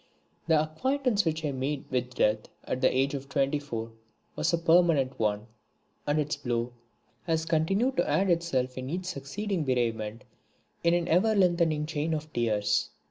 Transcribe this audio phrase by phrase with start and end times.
[0.47, 3.91] The acquaintance which I made with Death at the age of twenty four
[4.35, 5.45] was a permanent one,
[6.07, 6.73] and its blow
[7.27, 10.23] has continued to add itself to each succeeding bereavement
[10.83, 12.89] in an ever lengthening chain of tears.